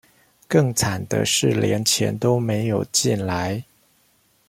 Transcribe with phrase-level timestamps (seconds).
[0.47, 3.63] 更慘的是連錢都沒有進來